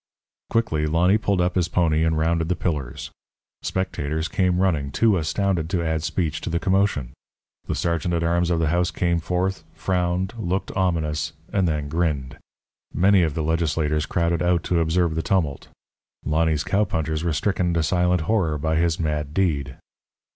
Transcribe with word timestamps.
Quickly 0.49 0.87
Lonny 0.87 1.19
pulled 1.19 1.41
up 1.41 1.53
his 1.53 1.67
pony, 1.67 2.03
and 2.03 2.17
rounded 2.17 2.49
the 2.49 2.55
pillars. 2.55 3.11
Spectators 3.61 4.27
came 4.27 4.57
running, 4.59 4.89
too 4.89 5.15
astounded 5.15 5.69
to 5.69 5.83
add 5.85 6.01
speech 6.01 6.41
to 6.41 6.49
the 6.49 6.57
commotion. 6.59 7.13
The 7.67 7.75
sergeant 7.75 8.15
at 8.15 8.23
arms 8.23 8.49
of 8.49 8.57
the 8.57 8.69
House 8.69 8.89
came 8.89 9.19
forth, 9.19 9.63
frowned, 9.75 10.33
looked 10.39 10.71
ominous, 10.75 11.33
and 11.53 11.67
then 11.67 11.87
grinned. 11.87 12.39
Many 12.91 13.21
of 13.21 13.35
the 13.35 13.43
legislators 13.43 14.07
crowded 14.07 14.41
out 14.41 14.63
to 14.63 14.79
observe 14.79 15.13
the 15.13 15.21
tumult. 15.21 15.67
Lonny's 16.25 16.63
cowpunchers 16.63 17.23
were 17.23 17.31
stricken 17.31 17.75
to 17.75 17.83
silent 17.83 18.21
horror 18.21 18.57
by 18.57 18.77
his 18.77 18.99
mad 18.99 19.35
deed. 19.35 19.77